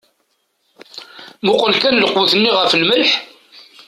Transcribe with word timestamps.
Muqel 1.45 1.73
kan 1.81 1.99
lqut-nni 2.03 2.51
ɣef 2.53 2.71
lmelḥ. 2.81 3.09